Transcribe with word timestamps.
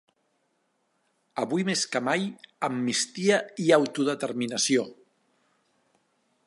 Avui 1.43 1.65
més 1.67 1.83
que 1.95 2.01
mai; 2.07 2.25
amnistia 2.69 3.39
i 3.67 3.69
autodeterminació. 3.79 4.87